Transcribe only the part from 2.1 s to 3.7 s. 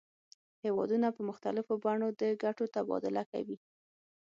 د ګټو تبادله کوي